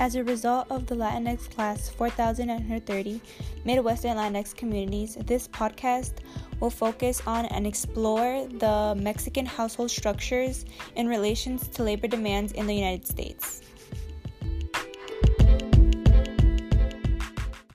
As 0.00 0.14
a 0.14 0.22
result 0.22 0.70
of 0.70 0.86
the 0.86 0.94
Latinx 0.94 1.50
Class 1.50 1.88
4930 1.88 3.20
Midwestern 3.64 4.16
Latinx 4.16 4.54
communities, 4.54 5.16
this 5.26 5.48
podcast 5.48 6.12
will 6.60 6.70
focus 6.70 7.20
on 7.26 7.46
and 7.46 7.66
explore 7.66 8.46
the 8.46 8.94
Mexican 8.96 9.44
household 9.44 9.90
structures 9.90 10.64
in 10.94 11.08
relations 11.08 11.66
to 11.68 11.82
labor 11.82 12.06
demands 12.06 12.52
in 12.52 12.68
the 12.68 12.74
United 12.74 13.08
States. 13.08 13.60